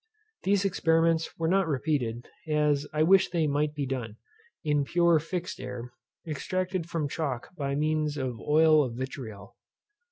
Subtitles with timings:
[0.41, 4.15] These experiments were not repeated, as I wish they might be done,
[4.63, 5.93] in pure fixed air,
[6.27, 9.55] extracted from chalk by means of oil of vitriol.